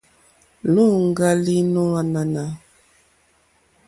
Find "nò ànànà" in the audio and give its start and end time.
1.73-2.45